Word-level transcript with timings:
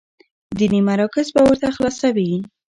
ديني 0.57 0.79
مراکز 0.89 1.27
به 1.33 1.41
ورته 1.47 1.67
خلاصوي، 1.75 2.31